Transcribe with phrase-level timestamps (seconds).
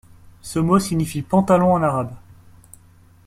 [0.41, 2.11] Ce mot signifie pantalon en arabe.